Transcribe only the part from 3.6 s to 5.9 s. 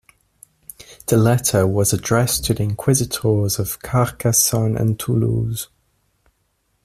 Carcassonne and Toulouse.